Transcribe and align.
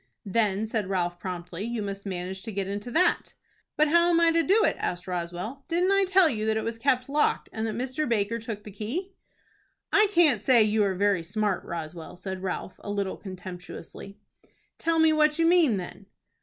"Then," 0.25 0.65
said 0.65 0.87
Ralph, 0.89 1.19
promptly, 1.19 1.61
"you 1.63 1.83
must 1.83 2.07
manage 2.07 2.41
to 2.41 2.51
get 2.51 2.67
into 2.67 2.89
that." 2.89 3.35
"But 3.77 3.89
how 3.89 4.09
am 4.09 4.19
I 4.19 4.31
to 4.31 4.41
do 4.41 4.63
it?" 4.63 4.75
asked 4.79 5.05
Roswell. 5.07 5.63
"Didn't 5.67 5.91
I 5.91 6.05
tell 6.05 6.27
you 6.27 6.47
that 6.47 6.57
it 6.57 6.63
was 6.63 6.79
kept 6.79 7.07
locked, 7.07 7.49
and 7.53 7.67
that 7.67 7.75
Mr. 7.75 8.09
Baker 8.09 8.39
took 8.39 8.63
the 8.63 8.71
key?" 8.71 9.13
"I 9.93 10.07
can't 10.09 10.41
say 10.41 10.63
you 10.63 10.83
are 10.85 10.95
very 10.95 11.21
smart. 11.21 11.63
Roswell," 11.65 12.15
said 12.15 12.41
Ralph, 12.41 12.79
a 12.79 12.89
little 12.89 13.15
contemptuously. 13.15 14.17
"Tell 14.79 14.97
me 14.97 15.13
what 15.13 15.37
you 15.37 15.45
mean, 15.45 15.77
then." 15.77 16.07